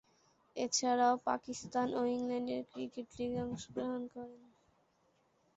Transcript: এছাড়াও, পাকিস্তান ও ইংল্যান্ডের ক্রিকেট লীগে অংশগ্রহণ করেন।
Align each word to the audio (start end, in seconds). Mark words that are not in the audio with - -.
এছাড়াও, 0.55 1.15
পাকিস্তান 1.27 1.87
ও 1.93 2.01
ইংল্যান্ডের 2.15 2.63
ক্রিকেট 2.71 3.07
লীগে 3.17 3.39
অংশগ্রহণ 3.45 4.01
করেন। 4.13 4.43